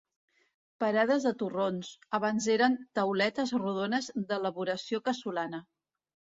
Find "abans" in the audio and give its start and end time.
2.19-2.49